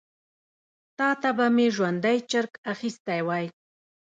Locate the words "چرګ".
2.31-2.51